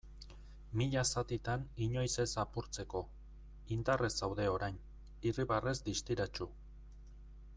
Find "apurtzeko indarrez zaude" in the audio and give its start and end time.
2.45-4.49